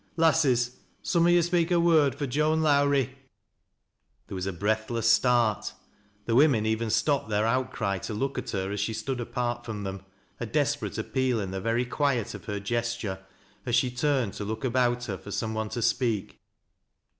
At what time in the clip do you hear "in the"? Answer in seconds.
11.39-11.61